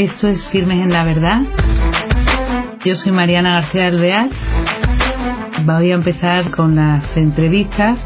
[0.00, 1.42] Esto es Firmes en la Verdad.
[2.86, 4.30] Yo soy Mariana García Alvear.
[5.66, 7.98] Voy a empezar con las entrevistas.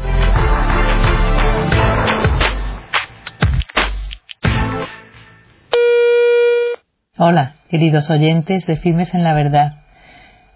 [7.17, 9.85] Hola, queridos oyentes de Firmes en la Verdad.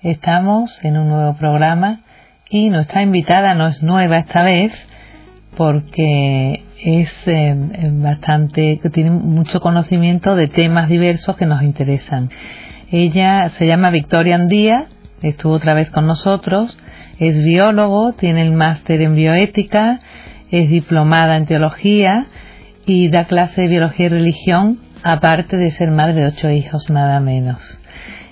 [0.01, 2.01] Estamos en un nuevo programa
[2.50, 4.74] y nuestra invitada no es nueva esta vez
[5.56, 7.56] porque es eh,
[7.92, 12.29] bastante, tiene mucho conocimiento de temas diversos que nos interesan.
[12.92, 14.88] Ella se llama Victoria Andía,
[15.21, 16.78] estuvo otra vez con nosotros,
[17.19, 20.00] es biólogo, tiene el máster en bioética,
[20.52, 22.25] es diplomada en teología
[22.86, 27.19] y da clase de biología y religión, aparte de ser madre de ocho hijos, nada
[27.19, 27.68] menos.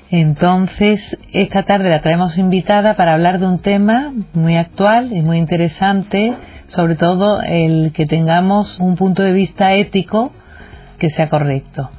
[0.10, 5.38] Entonces, esta tarde la traemos invitada para hablar de un tema muy actual y muy
[5.38, 6.34] interesante,
[6.68, 10.32] sobre todo el que tengamos un punto de vista ético
[10.98, 11.90] que sea correcto.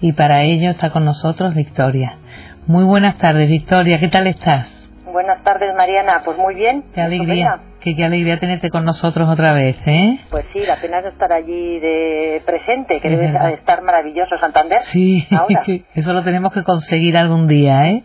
[0.00, 2.18] Y para ello está con nosotros Victoria.
[2.66, 4.75] Muy buenas tardes, Victoria, ¿qué tal estás?
[5.16, 6.20] Buenas tardes, Mariana.
[6.26, 6.84] Pues muy bien.
[6.94, 7.58] Qué alegría.
[7.80, 10.20] Qué, alegría tenerte con nosotros otra vez, ¿eh?
[10.28, 14.82] Pues sí, la pena es estar allí de presente, que debe estar maravilloso Santander.
[14.92, 15.26] Sí,
[15.94, 18.02] eso lo tenemos que conseguir algún día, ¿eh?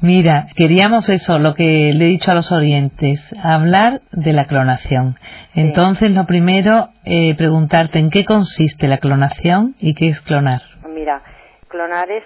[0.00, 5.16] Mira, queríamos eso, lo que le he dicho a los oyentes, hablar de la clonación.
[5.54, 10.62] Entonces, lo primero, eh, preguntarte en qué consiste la clonación y qué es clonar.
[10.88, 11.20] Mira,
[11.68, 12.24] clonar es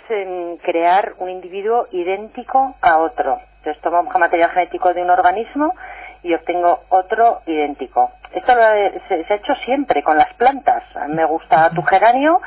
[0.62, 3.40] crear un individuo idéntico a otro.
[3.58, 5.74] Entonces tomo material genético de un organismo
[6.22, 8.10] y obtengo otro idéntico.
[8.32, 8.52] Esto
[9.08, 10.82] se, ha hecho siempre con las plantas.
[11.08, 12.40] Me gusta tu geranio,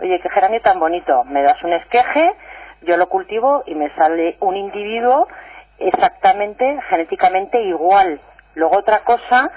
[0.00, 1.24] oye, qué geranio tan bonito.
[1.24, 2.32] Me das un esqueje,
[2.82, 5.28] yo lo cultivo y me sale un individuo
[5.78, 8.20] exactamente, genéticamente igual.
[8.54, 9.50] Luego otra cosa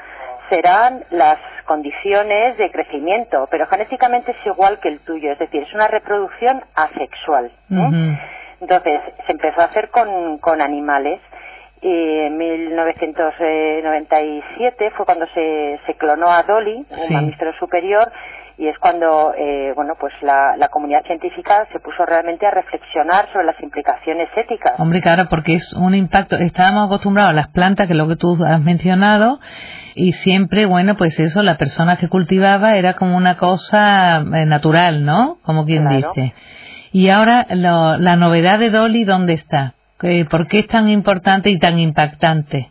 [0.50, 5.74] serán las condiciones de crecimiento, pero genéticamente es igual que el tuyo, es decir, es
[5.74, 7.52] una reproducción asexual.
[8.62, 11.20] Entonces, se empezó a hacer con, con animales.
[11.82, 18.12] Y en 1997 fue cuando se, se clonó a Dolly, un mamífero superior,
[18.58, 23.32] y es cuando eh, bueno pues la, la, comunidad científica se puso realmente a reflexionar
[23.32, 24.78] sobre las implicaciones éticas.
[24.78, 26.36] Hombre, claro, porque es un impacto.
[26.36, 29.40] Estábamos acostumbrados a las plantas, que es lo que tú has mencionado,
[29.96, 35.06] y siempre, bueno, pues eso, la persona que cultivaba era como una cosa eh, natural,
[35.06, 35.38] ¿no?
[35.44, 36.34] Como quien dice.
[36.92, 39.74] Y ahora la novedad de Dolly, ¿dónde está?
[40.30, 42.70] ¿Por qué es tan importante y tan impactante?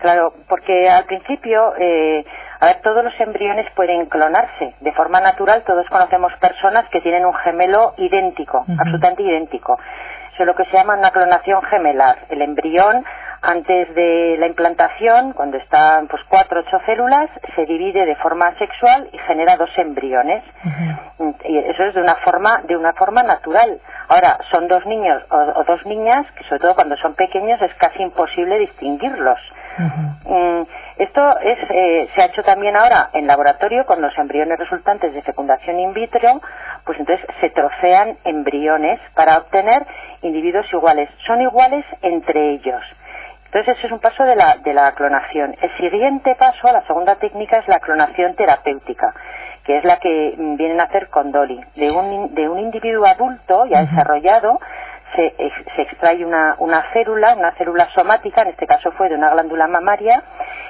[0.00, 2.24] Claro, porque al principio, eh,
[2.60, 4.74] a ver, todos los embriones pueden clonarse.
[4.80, 9.78] De forma natural, todos conocemos personas que tienen un gemelo idéntico, absolutamente idéntico.
[10.32, 12.16] Eso es lo que se llama una clonación gemelar.
[12.30, 13.04] El embrión
[13.42, 18.54] antes de la implantación, cuando están pues cuatro o ocho células, se divide de forma
[18.58, 20.44] sexual y genera dos embriones.
[21.44, 23.80] Y eso es de una forma, de una forma natural.
[24.08, 28.02] Ahora, son dos niños o, dos niñas que sobre todo cuando son pequeños es casi
[28.02, 29.38] imposible distinguirlos.
[29.78, 30.62] Mm,
[30.98, 35.22] esto es, eh, se ha hecho también ahora en laboratorio con los embriones resultantes de
[35.22, 36.42] fecundación in vitro,
[36.84, 39.86] pues entonces se trocean embriones para obtener
[40.20, 41.08] individuos iguales.
[41.26, 42.82] Son iguales entre ellos.
[43.52, 45.56] Entonces, ese es un paso de la, de la clonación.
[45.60, 49.12] El siguiente paso, la segunda técnica, es la clonación terapéutica,
[49.64, 51.60] que es la que mm, vienen a hacer con Dolly.
[51.74, 54.60] De un, de un individuo adulto ya desarrollado,
[55.16, 55.34] se,
[55.74, 59.66] se, extrae una, una célula, una célula somática, en este caso fue de una glándula
[59.66, 60.22] mamaria,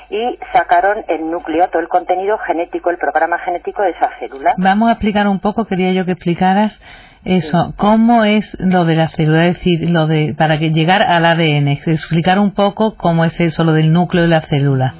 [0.08, 4.54] y sacaron el núcleo, todo el contenido genético, el programa genético de esa célula.
[4.56, 6.80] Vamos a explicar un poco, quería yo que explicaras
[7.24, 9.46] eso, ¿cómo es lo de la célula?
[9.46, 13.62] Es decir, lo de, para que llegar al ADN, explicar un poco cómo es eso,
[13.64, 14.94] lo del núcleo de la célula.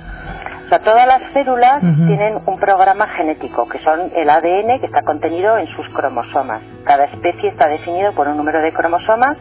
[0.67, 5.03] O sea, todas las células tienen un programa genético, que son el ADN que está
[5.03, 6.61] contenido en sus cromosomas.
[6.85, 9.37] Cada especie está definido por un número de cromosomas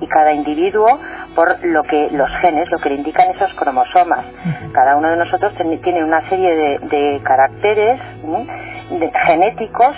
[0.00, 0.86] y cada individuo
[1.34, 4.24] por lo que los genes, lo que le indican esos cromosomas.
[4.72, 8.00] Cada uno de nosotros tiene una serie de, caracteres
[9.26, 9.96] genéticos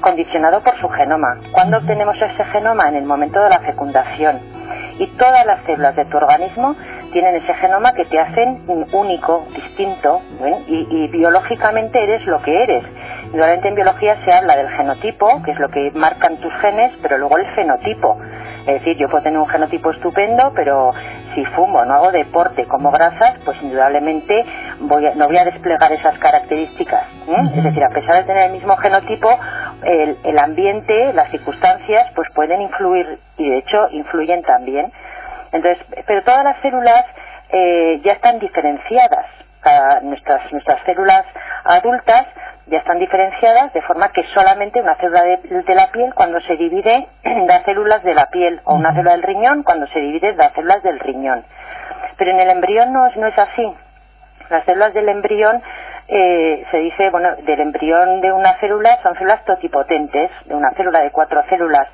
[0.00, 1.38] condicionado por su genoma.
[1.52, 2.88] ¿Cuándo obtenemos ese genoma?
[2.88, 4.40] En el momento de la fecundación.
[4.98, 6.76] Y todas las células de tu organismo
[7.12, 8.62] tienen ese genoma que te hacen
[8.92, 10.20] único, distinto,
[10.66, 12.84] y, biológicamente eres lo que eres.
[13.32, 17.18] Igualmente en biología se habla del genotipo, que es lo que marcan tus genes, pero
[17.18, 18.18] luego el fenotipo.
[18.60, 20.92] Es decir, yo puedo tener un genotipo estupendo, pero
[21.34, 24.44] si fumo, no hago deporte, como grasas, pues indudablemente
[24.80, 27.06] voy no voy a desplegar esas características.
[27.28, 27.52] ¿eh?
[27.56, 29.28] Es decir, a pesar de tener el mismo genotipo,
[29.82, 34.92] el, ambiente, las circunstancias, pues pueden influir y de hecho influyen también.
[35.52, 37.04] Entonces, pero todas las células
[37.50, 39.26] eh, ya están diferenciadas.
[40.02, 41.24] nuestras, nuestras células
[41.64, 42.26] adultas
[42.70, 47.08] ya están diferenciadas de forma que solamente una célula de, la piel cuando se divide
[47.46, 50.82] da células de la piel o una célula del riñón cuando se divide da células
[50.82, 51.44] del riñón.
[52.16, 53.74] Pero en el embrión no es, no es así.
[54.50, 55.62] Las células del embrión
[56.06, 61.00] eh, se dice, bueno, del embrión de una célula son células totipotentes, de una célula
[61.00, 61.88] de cuatro células.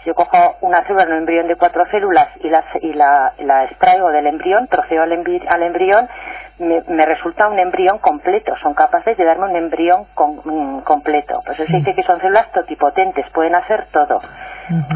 [0.00, 3.34] Si yo cojo una célula en un embrión de cuatro células y la, y la,
[3.38, 6.08] la extraigo del embrión, troceo al, al embrión,
[6.60, 8.54] me, resulta un embrión completo.
[8.62, 11.40] Son capaces de darme un embrión mm, completo.
[11.44, 14.20] Pues eso dice que son células totipotentes, pueden hacer todo.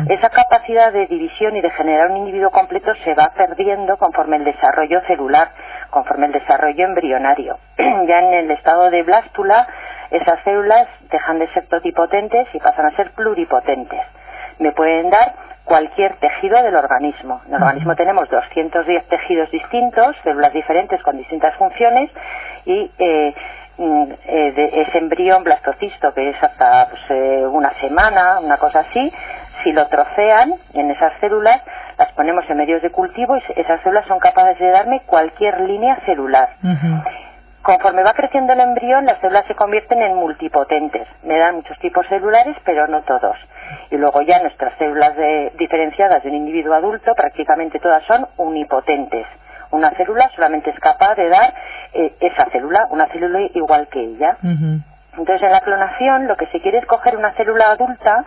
[0.09, 4.45] Esa capacidad de división y de generar un individuo completo se va perdiendo conforme el
[4.45, 5.49] desarrollo celular,
[5.91, 7.59] conforme el desarrollo embrionario.
[7.79, 9.67] ya en el estado de blástula,
[10.11, 14.01] esas células dejan de ser totipotentes y pasan a ser pluripotentes.
[14.59, 15.35] Me pueden dar
[15.65, 17.41] cualquier tejido del organismo.
[17.47, 22.11] En el organismo tenemos 210 tejidos distintos, células diferentes con distintas funciones
[22.67, 23.35] y eh,
[23.79, 28.81] mm, eh, de ese embrión blastocisto que es hasta pues, eh, una semana, una cosa
[28.81, 29.13] así,
[29.63, 31.63] si lo trocean en esas células,
[31.99, 35.97] las ponemos en medios de cultivo y esas células son capaces de darme cualquier línea
[36.05, 36.51] celular.
[37.65, 41.09] Conforme va creciendo el embrión, las células se convierten en multipotentes.
[41.23, 43.39] Me dan muchos tipos celulares, pero no todos.
[43.91, 45.15] Y luego ya nuestras células
[45.57, 49.27] diferenciadas de un individuo adulto, prácticamente todas son unipotentes.
[49.71, 51.55] Una célula solamente es capaz de dar
[51.95, 54.37] eh, esa célula, una célula igual que ella.
[55.17, 58.27] Entonces, en la clonación, lo que se quiere es coger una célula adulta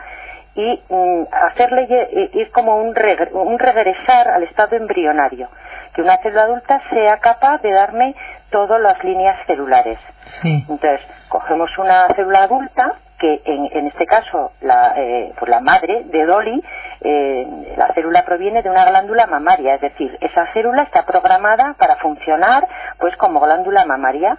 [0.56, 1.88] y mm, hacerle
[2.34, 2.96] ir como un,
[3.34, 5.48] un regresar al estado embrionario
[5.98, 8.16] que una célula adulta sea capaz de darme
[8.52, 9.98] todas las líneas celulares.
[10.44, 16.26] Entonces, cogemos una célula adulta que en, este caso la, eh, pues la madre de
[16.26, 16.62] Dolly,
[17.02, 21.96] eh, la célula proviene de una glándula mamaria, es decir, esa célula está programada para
[21.98, 22.68] funcionar
[23.00, 24.38] pues como glándula mamaria.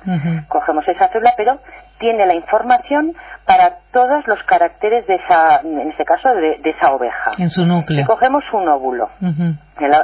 [0.48, 1.58] Cogemos esa célula, pero
[1.98, 3.14] tiene la información
[3.44, 7.32] para todos los caracteres de esa, en este caso, de, esa oveja.
[7.38, 8.06] En su núcleo.
[8.06, 9.10] cogemos un óvulo.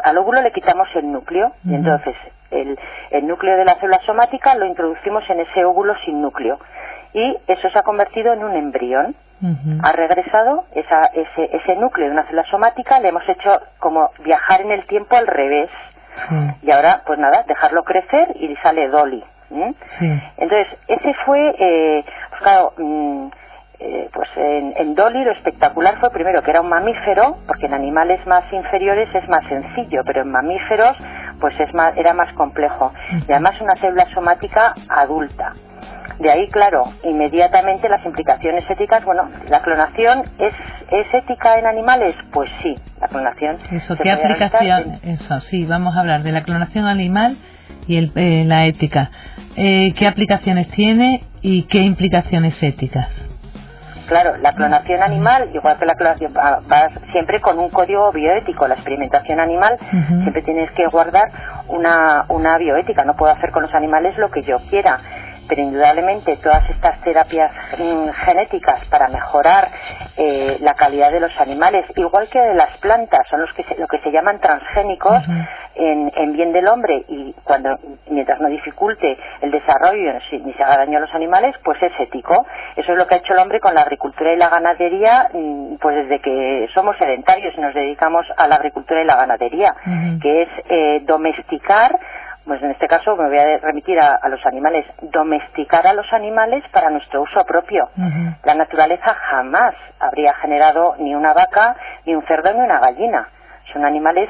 [0.04, 2.16] al óvulo le quitamos el núcleo y entonces
[2.50, 2.78] el,
[3.10, 6.58] el núcleo de la célula somática lo introducimos en ese óvulo sin núcleo
[7.14, 9.14] y eso se ha convertido en un embrión.
[9.82, 14.62] Ha regresado esa, ese, ese núcleo de una célula somática, le hemos hecho como viajar
[14.62, 15.70] en el tiempo al revés.
[16.62, 19.22] Y ahora, pues nada, dejarlo crecer y sale Dolly.
[20.36, 23.28] Entonces, ese fue, eh, pues claro, mm,
[23.80, 28.24] eh, pues en, Dolly lo espectacular fue primero que era un mamífero, porque en animales
[28.26, 30.96] más inferiores es más sencillo, pero en mamíferos
[31.40, 32.92] pues es más, era más complejo.
[33.28, 35.52] Y además una célula somática adulta.
[36.18, 40.54] De ahí, claro, inmediatamente las implicaciones éticas, bueno, ¿la clonación es,
[40.90, 42.14] es ética en animales?
[42.32, 43.58] Pues sí, la clonación.
[43.72, 45.00] Eso, ¿qué aplicación?
[45.02, 47.36] Eso, sí, vamos a hablar de la clonación animal
[47.88, 49.10] y el, eh, la ética.
[49.56, 53.08] Eh, ¿Qué aplicaciones tiene y qué implicaciones éticas?
[54.06, 58.68] Claro, la clonación animal, igual que la clonación, va, siempre con un código bioético.
[58.68, 61.24] La experimentación animal siempre tienes que guardar
[61.68, 63.04] una, una bioética.
[63.04, 65.00] No puedo hacer con los animales lo que yo quiera
[65.48, 69.70] pero indudablemente todas estas terapias mm, genéticas para mejorar
[70.16, 73.86] eh, la calidad de los animales, igual que de las plantas, son los que lo
[73.86, 75.22] que se llaman transgénicos
[75.76, 77.70] en, bien del hombre y cuando
[78.08, 82.46] mientras no dificulte el desarrollo ni se haga daño a los animales, pues es ético.
[82.76, 85.76] Eso es lo que ha hecho el hombre con la agricultura y la ganadería, mm,
[85.80, 89.74] pues desde que somos sedentarios y nos dedicamos a la agricultura y la ganadería,
[90.20, 91.98] que es eh, domesticar
[92.44, 96.62] pues en este caso me voy a remitir a, los animales, domesticar a los animales
[96.72, 97.88] para nuestro uso propio.
[98.44, 103.28] La naturaleza jamás habría generado ni una vaca, ni un cerdo, ni una gallina.
[103.72, 104.28] Son animales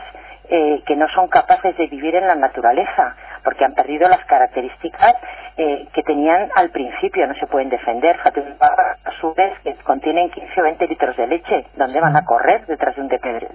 [0.49, 5.15] eh, que no son capaces de vivir en la naturaleza, porque han perdido las características
[5.57, 8.17] eh, que tenían al principio, no se pueden defender.
[8.25, 12.67] A su vez, que contienen 15 o 20 litros de leche, ¿dónde van a correr
[12.67, 13.55] detrás de un depredador?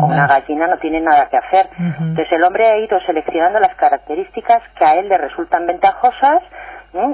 [0.00, 1.68] o una gallina no tiene nada que hacer.
[1.78, 6.42] Entonces el hombre ha ido seleccionando las características que a él le resultan ventajosas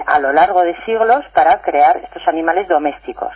[0.06, 3.32] a lo largo de siglos para crear estos animales domésticos.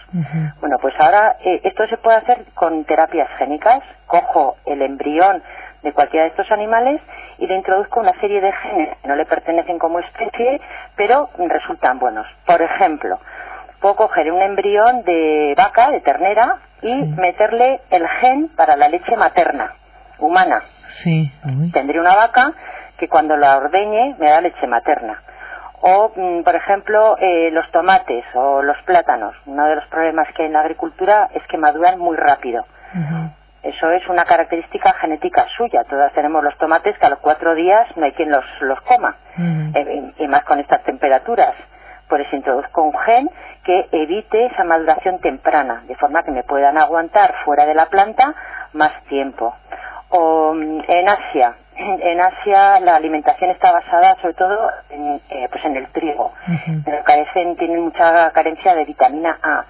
[0.61, 3.83] Bueno, pues ahora eh, esto se puede hacer con terapias génicas.
[4.07, 5.43] Cojo el embrión
[5.83, 7.01] de cualquiera de estos animales
[7.39, 10.61] y le introduzco una serie de genes que no le pertenecen como especie,
[10.97, 12.27] pero resultan buenos.
[12.47, 13.19] Por ejemplo,
[13.81, 19.17] puedo coger un embrión de vaca, de ternera, y meterle el gen para la leche
[19.17, 19.75] materna,
[20.19, 20.63] humana.
[21.03, 21.31] Sí.
[21.73, 22.53] Tendré una vaca
[22.99, 25.23] que cuando la ordeñe me da leche materna
[25.83, 29.35] o, mm, por ejemplo, eh, los tomates o los plátanos.
[29.47, 32.65] Uno de los problemas que hay en la agricultura es que maduran muy rápido.
[33.63, 35.85] Eso es una característica genética suya.
[35.85, 39.17] Todas tenemos los tomates que a los cuatro días no hay quien los, los coma.
[39.39, 41.55] Eh, y, más con estas temperaturas.
[42.09, 43.31] pues les introduzco un gen
[43.65, 48.35] que evite esa maduración temprana, de forma que me puedan aguantar fuera de la planta
[48.73, 49.55] más tiempo.
[50.11, 55.65] O mm, en Asia, en Asia la alimentación está basada sobre todo en, eh, pues
[55.65, 56.33] en el trigo,
[56.85, 59.65] pero carecen, tienen mucha carencia de vitamina A.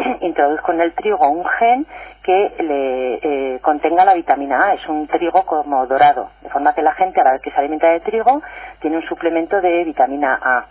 [0.20, 1.86] Introduzco en el trigo un gen
[2.22, 3.14] que le
[3.54, 7.20] eh, contenga la vitamina A, es un trigo como dorado, de forma que la gente
[7.20, 8.42] a la vez que se alimenta de trigo
[8.80, 10.66] tiene un suplemento de vitamina A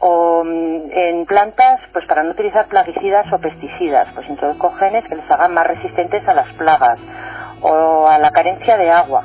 [0.00, 5.16] o mm, en plantas, pues para no utilizar plaguicidas o pesticidas, pues introduzco genes que
[5.16, 6.98] les hagan más resistentes a las plagas
[7.62, 9.24] o a la carencia de agua.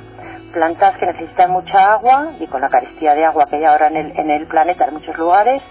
[0.53, 3.98] Plantas que necesitan mucha agua y con la carestía de agua que hay ahora en
[3.98, 5.62] el, en el planeta en muchos lugares,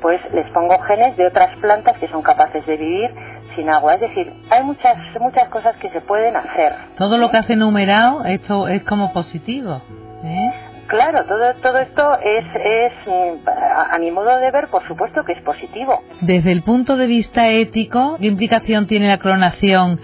[0.00, 3.10] pues les pongo genes de otras plantas que son capaces de vivir
[3.56, 3.94] sin agua.
[3.94, 6.72] Es decir, hay muchas muchas cosas que se pueden hacer.
[6.96, 9.82] Todo lo que has enumerado, esto es como positivo.
[10.24, 10.50] ¿eh?
[10.90, 12.92] Claro, todo, todo esto es, es,
[13.92, 16.02] a, mi modo de ver, por supuesto que es positivo.
[16.20, 20.00] Desde el punto de vista ético, ¿qué implicación tiene la clonación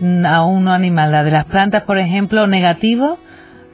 [0.00, 1.12] mm, a un animal?
[1.12, 3.18] ¿La de las plantas, por ejemplo, negativo?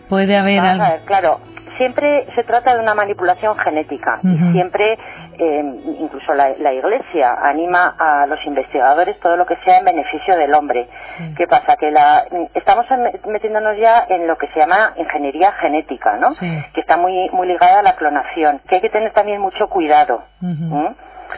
[0.09, 0.85] ¿Puede haber algo?
[1.05, 1.41] claro,
[1.77, 4.99] siempre se trata de una manipulación genética y siempre
[5.39, 5.63] eh,
[6.01, 10.89] incluso la, Iglesia anima a los investigadores todo lo que sea en beneficio del hombre.
[11.37, 11.77] ¿Qué pasa?
[11.77, 12.25] Que la,
[12.55, 12.87] estamos
[13.27, 16.29] metiéndonos ya en lo que se llama ingeniería genética, ¿no?
[16.75, 20.23] Que está muy, muy ligada a la clonación, que hay que tener también mucho cuidado.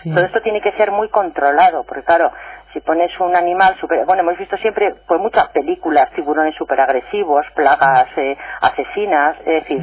[0.05, 2.31] Todo esto tiene que ser muy controlado, porque claro,
[2.73, 7.47] si pones un animal super, bueno, hemos visto siempre pues muchas películas, tiburones super agresivos,
[7.55, 9.81] plagas eh, asesinas, es decir,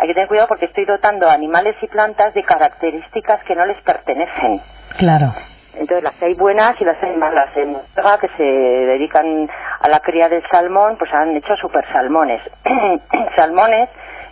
[0.00, 3.66] hay que tener cuidado porque estoy dotando a animales y plantas de características que no
[3.66, 4.60] les pertenecen.
[4.96, 5.26] Claro.
[5.74, 7.54] Entonces las hay buenas y las hay malas.
[7.54, 9.48] En Noruega, que se dedican
[9.80, 12.40] a la cría del salmón, pues han hecho super salmones.
[13.36, 13.90] salmones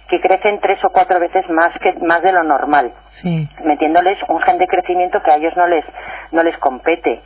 [0.08, 3.46] que crecen tres o cuatro veces más que más de lo normal, sí.
[3.62, 5.84] metiéndoles un gen de crecimiento que a ellos no les
[6.32, 7.20] no les compete.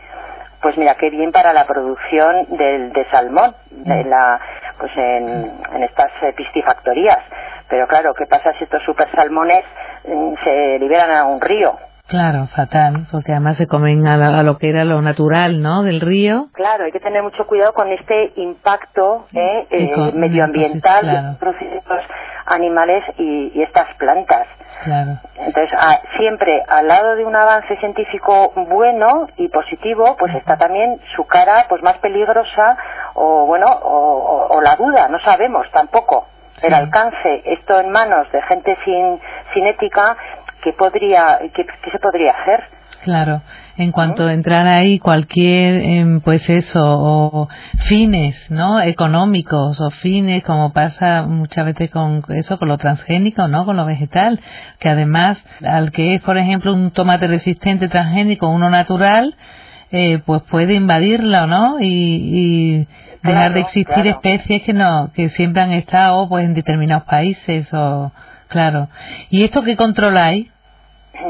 [0.61, 4.09] Pues mira qué bien para la producción del de salmón, de mm.
[4.09, 4.41] la
[4.79, 7.21] pues en, en estas eh, piscifactorías.
[7.73, 9.65] Pero claro, ¿qué pasa si estos super salmones
[10.05, 11.75] mm, se liberan a un río?
[12.07, 15.83] Claro, fatal, porque además se comen a, lo que era lo natural, ¿no?
[15.83, 16.49] Del río.
[16.53, 21.07] Claro, hay que tener mucho cuidado con este impacto eh, eh medioambiental
[21.41, 22.01] de estos
[22.45, 24.47] animales y, estas plantas.
[24.85, 25.13] Claro.
[25.37, 25.71] Entonces,
[26.19, 31.65] siempre al lado de un avance científico bueno y positivo, pues está también su cara,
[31.71, 32.77] pues más peligrosa
[33.15, 36.27] o bueno, o la duda, no sabemos tampoco
[36.63, 39.21] el alcance, esto en manos de gente sin,
[39.53, 40.17] sin ética,
[40.63, 42.65] ¿qué, podría, qué, se podría hacer?
[43.03, 43.43] Claro,
[43.77, 47.49] en cuanto a entrar ahí cualquier, em, pues eso, o
[47.89, 48.81] fines, ¿no?
[48.81, 53.65] Económicos o fines, como pasa muchas veces con eso, con lo transgénico, ¿no?
[53.65, 54.41] Con lo vegetal,
[54.79, 59.35] que además, al que es, por ejemplo, un tomate resistente transgénico, uno natural,
[59.93, 61.77] eh, pues puede invadirlo, ¿no?
[61.81, 62.87] y,
[63.23, 68.11] dejar de existir especies que no que siempre han estado pues en determinados países o
[68.49, 68.89] claro.
[69.31, 70.51] Y esto qué controláis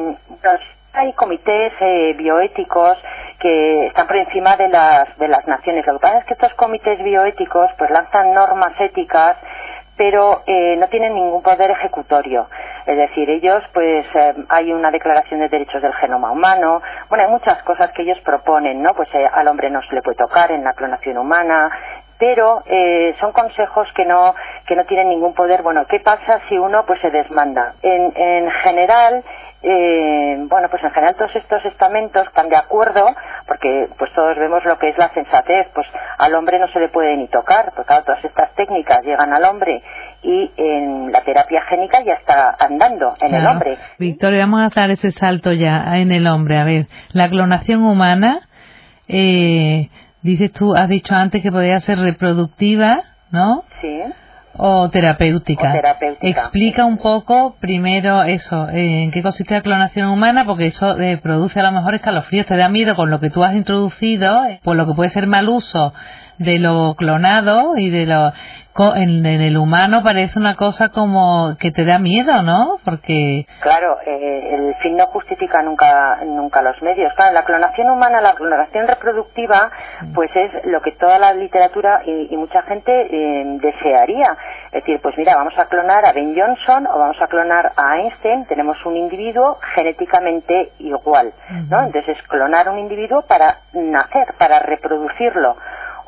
[0.94, 2.96] hay comités eh, bioéticos
[3.40, 5.86] que están por encima de las de las naciones.
[5.86, 9.36] Lo que pasa es que estos comités bioéticos pues lanzan normas éticas
[10.02, 12.48] pero eh, no tienen ningún poder ejecutorio.
[12.86, 17.30] Es decir, ellos, pues, eh, hay una declaración de derechos del genoma humano, bueno, hay
[17.30, 18.94] muchas cosas que ellos proponen, ¿no?
[18.94, 21.70] Pues eh, al hombre no se le puede tocar en la clonación humana,
[22.18, 22.62] pero
[23.18, 24.34] son consejos que no
[24.66, 25.62] que no tienen ningún poder.
[25.62, 27.74] Bueno, ¿qué pasa si uno pues se desmanda?
[27.82, 29.24] En, en general,
[29.62, 33.06] eh, bueno, pues en general todos estos estamentos están de acuerdo,
[33.46, 35.86] porque pues todos vemos lo que es la sensatez, pues
[36.18, 39.82] al hombre no se le puede ni tocar, porque todas estas técnicas llegan al hombre
[40.22, 43.76] y en la terapia génica ya está andando en el hombre.
[43.98, 46.58] Victoria, vamos a dar ese salto ya en el hombre.
[46.58, 48.40] A ver, la clonación humana,
[49.08, 49.88] eh,
[50.22, 53.64] dices tú, has dicho antes que podría ser reproductiva, ¿no?
[53.80, 54.02] Sí
[54.56, 55.72] o terapéutica.
[56.20, 61.60] Explica un poco primero eso, en qué consiste la clonación humana, porque eso eh, produce
[61.60, 62.46] a lo mejor escalofríos.
[62.46, 65.26] Te da miedo con lo que tú has introducido, eh, por lo que puede ser
[65.26, 65.92] mal uso
[66.38, 68.32] de lo clonado y de lo
[68.96, 72.78] en, el humano parece una cosa como que te da miedo, ¿no?
[72.84, 77.12] Porque claro, eh, el fin no justifica nunca nunca los medios.
[77.14, 79.70] Claro, la clonación humana, la clonación reproductiva,
[80.14, 84.36] pues es lo que toda la literatura y, mucha gente eh, desearía.
[84.66, 87.98] Es decir, pues mira, vamos a clonar a Ben Johnson o vamos a clonar a
[87.98, 88.46] Einstein.
[88.46, 91.32] Tenemos un individuo genéticamente igual,
[91.68, 91.84] ¿no?
[91.84, 95.56] Entonces, clonar un individuo para nacer, para reproducirlo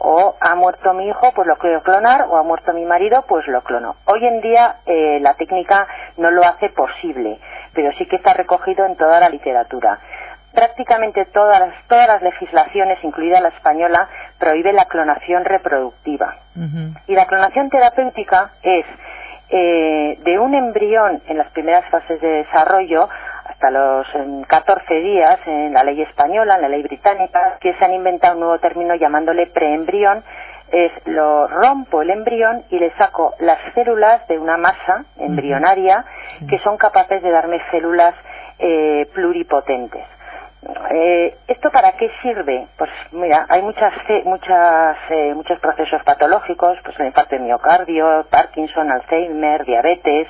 [0.05, 3.47] o ha muerto mi hijo, pues lo quiero clonar, o ha muerto mi marido, pues
[3.49, 3.97] lo clono.
[4.05, 7.41] Hoy en día eh, la técnica no lo hace posible,
[7.73, 9.99] pero sí que está recogido en toda la literatura.
[10.53, 14.09] Prácticamente todas las, todas las legislaciones, incluida la española,
[14.39, 16.37] prohíbe la clonación reproductiva.
[17.09, 18.87] Y la clonación terapéutica es
[19.49, 23.09] eh, de un embrión en las primeras fases de desarrollo
[23.65, 24.07] hasta los
[24.47, 28.41] 14 días en la ley española, en la ley británica, que se han inventado un
[28.41, 30.23] nuevo término llamándole preembrión,
[30.71, 36.05] es lo rompo el embrión y le saco las células de una masa embrionaria
[36.49, 38.15] que son capaces de darme células
[38.59, 40.05] eh, pluripotentes.
[40.91, 42.67] Eh, ¿Esto para qué sirve?
[42.77, 43.93] Pues mira, hay muchas,
[44.25, 50.29] muchas, eh, muchos procesos patológicos, pues el infarto de miocardio, Parkinson, Alzheimer, diabetes,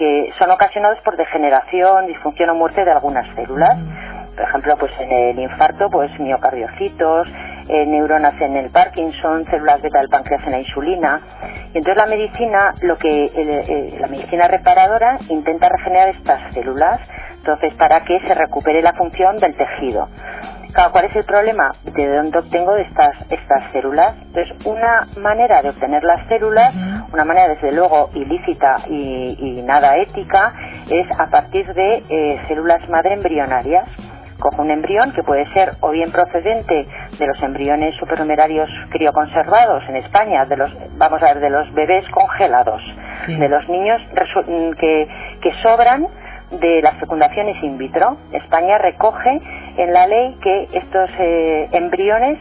[0.00, 3.76] que son ocasionados por degeneración, disfunción o muerte de algunas células.
[4.34, 7.28] Por ejemplo, pues en el infarto, pues miocardiocitos,
[7.68, 11.20] eh, neuronas en el Parkinson, células beta del páncreas en la insulina.
[11.74, 16.98] Y entonces la medicina, lo que la medicina reparadora intenta regenerar estas células
[17.40, 20.08] entonces, para que se recupere la función del tejido.
[20.92, 21.72] ¿Cuál es el problema?
[21.84, 24.14] ¿De dónde obtengo estas, estas células?
[24.22, 26.74] Entonces, una manera de obtener las células,
[27.12, 30.52] una manera desde luego ilícita y, nada ética,
[30.88, 33.88] es a partir de eh, células madre embrionarias.
[34.38, 36.86] Cojo un embrión que puede ser o bien procedente
[37.18, 42.08] de los embriones supernumerarios crioconservados en España, de los, vamos a ver, de los bebés
[42.10, 42.80] congelados,
[43.26, 44.00] de los niños
[44.78, 45.08] que,
[45.42, 46.06] que sobran
[46.50, 48.16] de las fecundaciones in vitro.
[48.32, 49.40] España recoge
[49.76, 52.38] en la ley que estos eh, embriones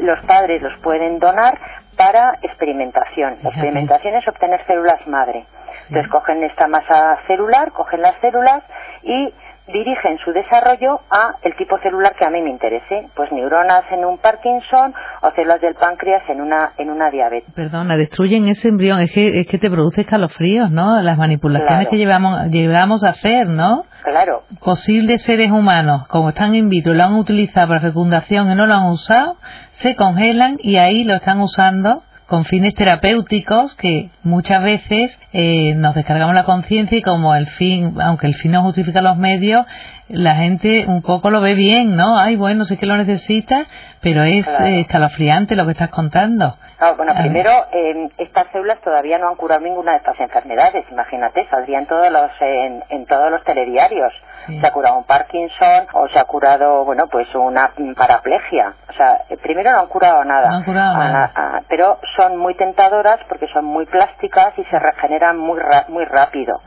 [0.00, 1.58] los padres los pueden donar
[1.96, 3.36] para experimentación.
[3.42, 5.46] La experimentación es obtener células madre.
[5.88, 8.62] Entonces cogen esta masa celular, cogen las células
[9.02, 9.32] y
[9.68, 14.04] dirigen su desarrollo a el tipo celular que a mí me interese, pues neuronas en
[14.04, 17.52] un Parkinson o células del páncreas en una en una diabetes.
[17.54, 21.00] Perdona, destruyen ese embrión, es que es que te produce escalofríos, ¿no?
[21.02, 23.84] Las manipulaciones que llevamos llevamos a hacer, ¿no?
[24.04, 24.42] Claro.
[24.64, 28.74] Posibles seres humanos, como están in vitro, lo han utilizado para fecundación y no lo
[28.74, 29.36] han usado,
[29.78, 35.94] se congelan y ahí lo están usando con fines terapéuticos que muchas veces eh, nos
[35.94, 39.64] descargamos la conciencia y como el fin, aunque el fin no justifica los medios,
[40.08, 42.18] la gente un poco lo ve bien, ¿no?
[42.18, 43.66] Ay, bueno, sé que lo necesita,
[44.02, 46.56] pero es eh, escalofriante lo que estás contando.
[46.78, 51.48] Ah, bueno, primero, eh, estas células todavía no han curado ninguna de estas enfermedades, imagínate,
[51.48, 54.12] saldrían todos los, en, todos los telediarios.
[54.46, 58.74] Se ha curado un Parkinson o se ha curado, bueno, pues una paraplegia.
[58.90, 60.50] O sea, eh, primero no han curado nada.
[60.50, 61.32] No han curado nada.
[61.34, 66.60] Ah, pero son muy tentadoras porque son muy plásticas y se regeneran muy, muy rápido.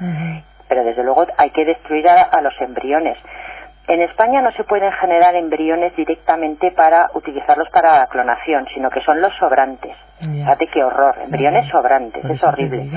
[0.69, 3.17] Pero desde luego hay que destruir a los embriones.
[3.89, 9.01] En España no se pueden generar embriones directamente para utilizarlos para la clonación, sino que
[9.01, 9.97] son los sobrantes.
[10.19, 12.87] Fíjate qué horror, embriones sobrantes, es horrible.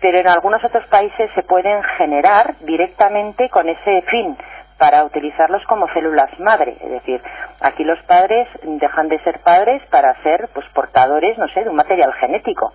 [0.00, 4.36] Pero en algunos otros países se pueden generar directamente con ese fin,
[4.76, 6.76] para utilizarlos como células madre.
[6.80, 7.20] Es decir,
[7.60, 11.76] aquí los padres dejan de ser padres para ser pues portadores, no sé, de un
[11.76, 12.72] material genético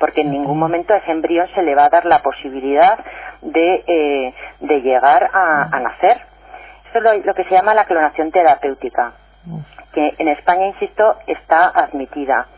[0.00, 2.98] porque en ningún momento a ese embrión se le va a dar la posibilidad
[3.42, 6.30] de, eh, de llegar a nacer.
[6.92, 9.12] Esto es lo, que se llama la clonación terapéutica,
[9.92, 12.48] que en España, insisto, está admitida.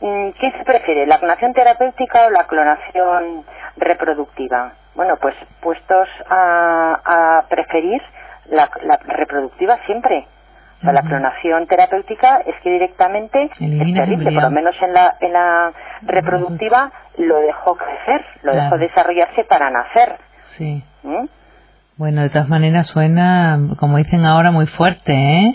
[0.00, 3.44] Mm, ¿Qué se prefiere, la clonación terapéutica o la clonación
[3.76, 4.72] reproductiva?
[4.96, 8.02] Bueno, pues puestos a, preferir
[8.46, 8.68] la,
[9.06, 10.26] reproductiva siempre.
[10.82, 15.14] O sea, la clonación terapéutica es que directamente es terrible, por lo menos en la,
[15.20, 20.16] en la reproductiva lo dejó crecer, lo dejó desarrollarse para nacer.
[20.56, 20.82] Sí.
[21.04, 21.26] ¿Mm?
[21.96, 25.54] Bueno, de todas maneras suena, como dicen ahora, muy fuerte, ¿eh?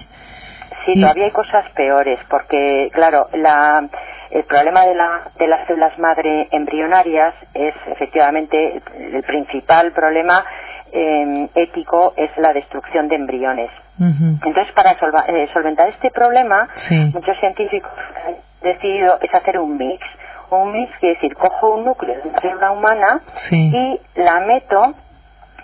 [0.86, 3.90] Sí, todavía hay cosas peores, porque, claro, la,
[4.32, 10.46] el problema de, la, de las células madre embrionarias es efectivamente el, principal problema
[10.92, 13.70] em, ético es la destrucción de embriones.
[14.00, 16.68] Entonces, para eh, solventar este problema,
[17.14, 17.92] muchos científicos
[18.26, 20.06] han decidido es hacer un mix.
[20.50, 23.22] Un mix quiere decir, cojo un núcleo de una célula humana
[23.74, 24.94] y la meto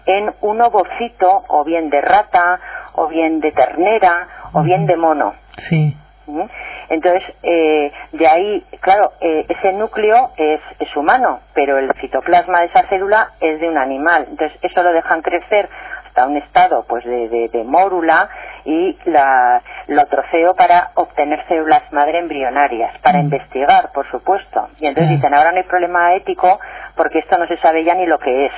[0.06, 2.60] en un ovocito o bien de rata
[2.94, 5.34] o bien de ternera o bien de mono.
[5.58, 5.96] Sí.
[6.26, 6.44] ¿Mm?
[6.90, 12.68] Entonces, eh, de ahí, claro, eh, ese núcleo es, es, humano, pero el citoplasma de
[12.68, 14.28] esa célula es de un animal.
[14.30, 15.70] Entonces, eso lo dejan crecer
[16.14, 18.30] hasta un estado pues de, de, mórula
[18.66, 23.24] y la, lo troceo para obtener células madre embrionarias, para mm.
[23.24, 24.70] investigar, por supuesto.
[24.80, 26.60] Y entonces dicen, ahora no hay problema ético
[26.96, 28.52] porque esto no se sabe ya ni lo que es.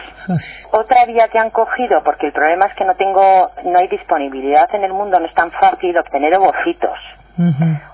[0.72, 4.68] Otra vía que han cogido, porque el problema es que no tengo, no hay disponibilidad
[4.76, 7.00] en el mundo, no es tan fácil obtener ovocitos.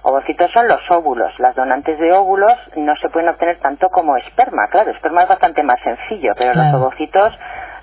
[0.04, 1.32] Ovocitos son los óvulos.
[1.40, 4.68] Las donantes de óvulos no se pueden obtener tanto como esperma.
[4.70, 7.34] Claro, esperma es bastante más sencillo, pero los ovocitos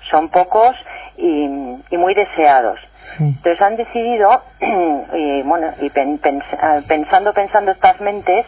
[0.09, 0.75] son pocos
[1.17, 1.47] y,
[1.97, 2.79] muy deseados.
[3.19, 4.43] Entonces han decidido,
[5.13, 5.91] y, bueno, y
[6.61, 8.45] ah, pensando, pensando estas mentes,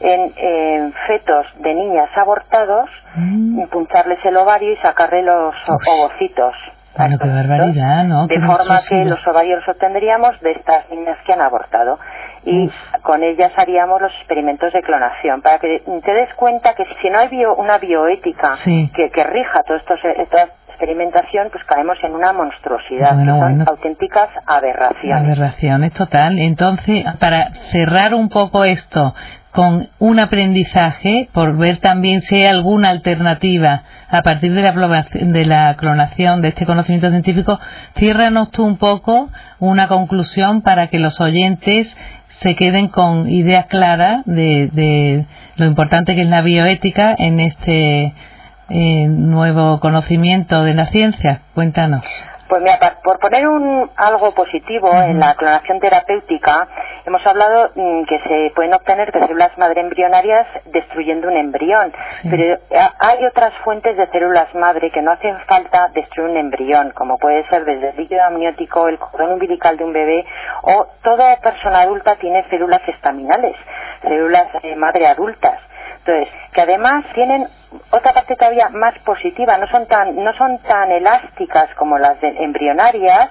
[0.00, 3.66] en, fetos de niñas abortados, mm.
[3.66, 5.54] puncharles el ovario y sacarle los
[5.86, 6.54] ovocitos.
[6.96, 8.26] Bueno, qué barbaridad, ¿no?
[8.26, 11.98] De forma que los ovarios obtendríamos de estas niñas que han abortado
[12.44, 12.70] y
[13.02, 17.18] con ellas haríamos los experimentos de clonación para que te des cuenta que si no
[17.18, 23.18] hay una bioética que, que, rija todo esto, esta experimentación, pues caemos en una monstruosidad,
[23.18, 25.24] que son auténticas aberraciones.
[25.24, 26.38] Aberraciones, total.
[26.38, 29.14] Entonces, para cerrar un poco esto,
[29.52, 35.46] con un aprendizaje, por ver también si hay alguna alternativa a partir de la, de
[35.46, 37.58] la clonación, de este conocimiento científico,
[37.96, 41.94] ciérranos tú un poco una conclusión para que los oyentes
[42.40, 48.12] se queden con ideas claras de, de lo importante que es la bioética en este
[48.70, 51.42] eh, nuevo conocimiento de la ciencia.
[51.54, 52.04] Cuéntanos.
[52.54, 56.68] Pues mira, por poner un, algo positivo en la clonación terapéutica,
[57.04, 61.92] hemos hablado mm, que se pueden obtener de células madre embrionarias destruyendo un embrión,
[62.30, 62.58] pero eh,
[63.00, 67.44] hay otras fuentes de células madre que no hacen falta destruir un embrión, como puede
[67.48, 70.24] ser desde el líquido amniótico, el cordón umbilical de un bebé,
[70.62, 73.56] o toda persona adulta tiene células estaminales,
[74.00, 75.58] células eh, madre adultas.
[76.06, 77.46] Entonces, que además tienen
[77.90, 83.30] otra parte todavía más positiva, no son tan, no son tan elásticas como las embrionarias,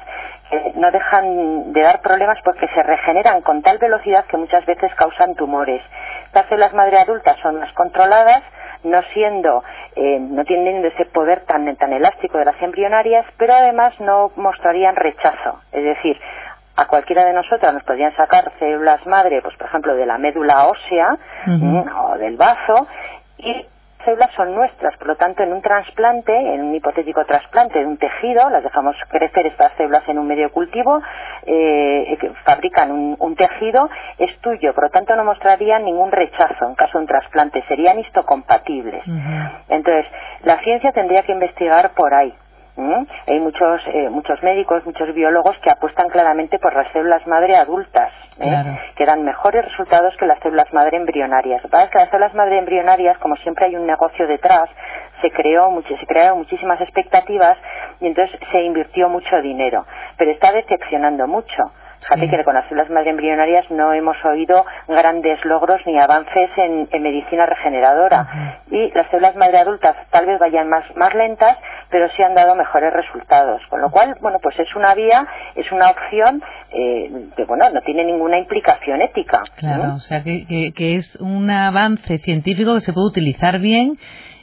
[0.50, 4.94] que no dejan de dar problemas porque se regeneran con tal velocidad que muchas veces
[4.96, 5.84] causan tumores.
[6.34, 8.42] Las células madre adultas son más controladas,
[8.84, 9.64] no siendo,
[9.96, 14.96] eh, no tienen ese poder tan, tan elástico de las embrionarias, pero además no mostrarían
[14.96, 15.62] rechazo.
[15.72, 16.20] Es decir,
[16.76, 20.68] a cualquiera de nosotras nos podrían sacar células madre, pues por ejemplo de la médula
[20.68, 22.88] ósea o del bazo
[23.38, 23.66] y
[24.04, 27.98] células son nuestras, por lo tanto en un trasplante, en un hipotético trasplante de un
[27.98, 31.02] tejido, las dejamos crecer estas células en un medio cultivo,
[31.46, 36.98] eh, fabrican un, tejido, es tuyo, por lo tanto no mostrarían ningún rechazo en caso
[36.98, 39.04] de un trasplante, serían histocompatibles.
[39.70, 40.06] Entonces,
[40.44, 42.34] la ciencia tendría que investigar por ahí.
[42.76, 43.04] ¿Mm?
[43.28, 48.12] Hay muchos, eh, muchos médicos, muchos biólogos que apuestan claramente por las células madre adultas,
[48.40, 48.80] ¿eh?
[48.96, 51.62] que dan mejores resultados que las células madre embrionarias.
[51.62, 54.70] Lo que pasa es que las células madre embrionarias, como siempre hay un negocio detrás,
[55.22, 57.58] se creó se crearon muchísimas expectativas
[58.02, 59.86] y entonces se invirtió mucho dinero,
[60.18, 61.72] pero está decepcionando mucho.
[62.04, 66.88] Fíjate que con las células madre embrionarias no hemos oído grandes logros ni avances en,
[67.02, 68.62] medicina regeneradora.
[68.72, 71.58] Y las células madre adultas tal vez vayan más, más lentas,
[71.90, 73.62] pero sí han dado mejores resultados.
[73.70, 77.82] Con lo cual, bueno, pues es una vía, es una opción eh, que, bueno, no
[77.82, 79.44] tiene ninguna implicación ética.
[79.58, 83.98] Claro, o sea que, que, es un avance científico que se puede utilizar bien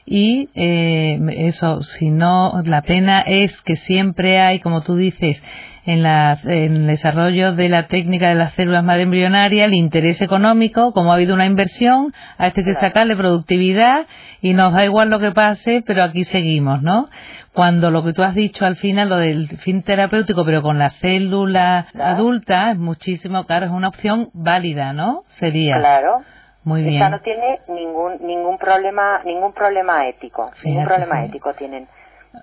[0.06, 5.40] y eh, eso, si no, la pena es que siempre hay, como tú dices,
[5.86, 11.12] en, el desarrollo de la técnica de las células madre embrionarias el interés económico, como
[11.12, 14.06] ha habido una inversión, a este que sacarle productividad
[14.40, 17.08] y nos da igual lo que pase, pero aquí seguimos, ¿no?
[17.52, 20.90] Cuando lo que tú has dicho al final, lo del fin terapéutico, pero con la
[21.00, 25.24] célula adulta, es muchísimo, claro, es una opción válida, ¿no?
[25.28, 25.76] Sería.
[25.78, 26.22] Claro.
[26.64, 27.02] Muy bien.
[27.02, 30.50] Esta no tiene ningún ningún problema ningún problema ético.
[30.64, 31.88] ningún problema ético tienen.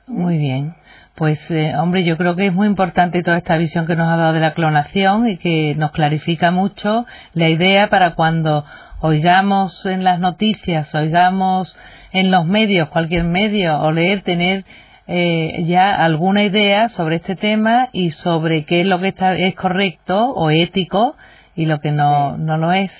[0.08, 0.75] Muy bien.
[1.15, 4.17] Pues, eh, hombre, yo creo que es muy importante toda esta visión que nos ha
[4.17, 8.65] dado de la clonación y que nos clarifica mucho la idea para cuando
[9.01, 11.75] oigamos en las noticias, oigamos
[12.12, 14.63] en los medios, cualquier medio, o leer, tener
[15.08, 19.56] eh, ya alguna idea sobre este tema y sobre qué es lo que está, es
[19.56, 21.15] correcto o ético
[21.56, 22.91] y lo que no, no lo es.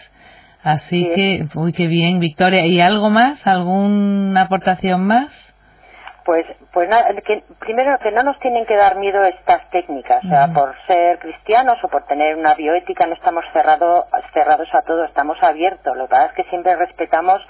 [0.64, 2.66] Así que, uy, qué bien, Victoria.
[2.66, 3.46] ¿Y algo más?
[3.46, 5.32] ¿Alguna aportación más?
[6.26, 10.28] Pues, pues nada, que, primero que no nos tienen que dar miedo estas técnicas, o
[10.28, 15.06] sea, por ser cristianos o por tener una bioética no estamos cerrado, cerrados a todo,
[15.06, 15.96] estamos abiertos.
[15.96, 17.42] Lo que pasa es que siempre respetamos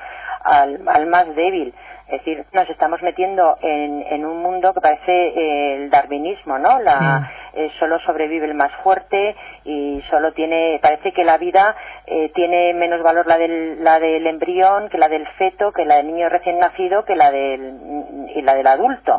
[0.44, 1.74] al, al más débil.
[2.08, 6.80] Es decir, nos estamos metiendo en, en un mundo que parece eh, el darwinismo, ¿no?
[6.80, 12.32] La, eh, solo sobrevive el más fuerte y solo tiene, parece que la vida eh,
[12.34, 16.08] tiene menos valor la del, la del embrión que la del feto, que la del
[16.08, 19.18] niño recién nacido, que la del, y la del adulto.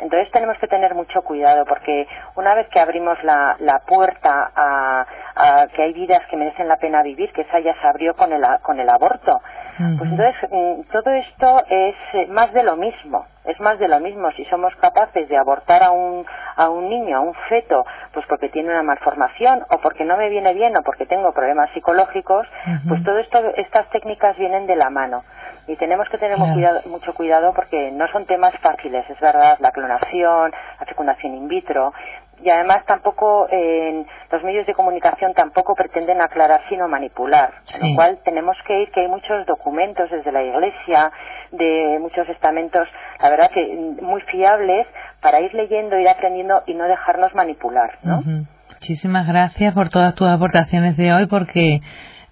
[0.00, 5.06] Entonces tenemos que tener mucho cuidado porque una vez que abrimos la, la puerta a,
[5.34, 8.32] a, que hay vidas que merecen la pena vivir, que esa ya se abrió con
[8.32, 9.40] el, con el aborto,
[9.76, 13.98] pues entonces mm, todo esto es eh, más de lo mismo, es más de lo
[14.00, 14.30] mismo.
[14.32, 16.24] Si somos capaces de abortar a un,
[16.56, 20.28] a un niño, a un feto, pues porque tiene una malformación o porque no me
[20.28, 22.46] viene bien o porque tengo problemas psicológicos,
[22.88, 25.24] pues todo esto, estas técnicas vienen de la mano.
[25.66, 26.36] Y tenemos que tener
[26.86, 31.94] mucho cuidado porque no son temas fáciles, es verdad, la clonación, la fecundación in vitro,
[32.44, 37.54] y además tampoco en los medios de comunicación tampoco pretenden aclarar sino manipular.
[37.72, 41.10] Con lo cual tenemos que ir que hay muchos documentos desde la iglesia
[41.52, 42.88] de muchos estamentos
[43.20, 44.86] la verdad que muy fiables
[45.20, 48.22] para ir leyendo ir aprendiendo y no dejarnos manipular ¿no?
[48.70, 51.80] muchísimas gracias por todas tus aportaciones de hoy porque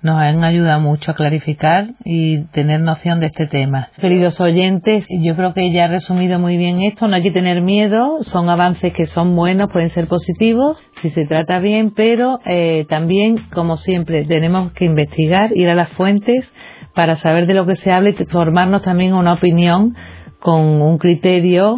[0.02, 3.88] nos han ayudado mucho a clarificar y tener noción de este tema.
[4.00, 7.62] Queridos oyentes, yo creo que ya he resumido muy bien esto, no hay que tener
[7.62, 12.84] miedo, son avances que son buenos, pueden ser positivos, si se trata bien, pero eh,
[12.88, 16.52] también, como siempre, tenemos que investigar, ir a las fuentes
[16.94, 19.94] para saber de lo que se habla y formarnos también una opinión
[20.40, 21.76] con un criterio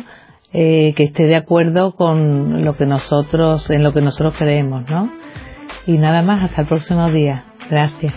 [0.52, 5.12] eh, que esté de acuerdo con lo que nosotros, en lo que nosotros creemos, ¿no?
[5.86, 7.44] Y nada más, hasta el próximo día.
[7.70, 8.14] Gracias.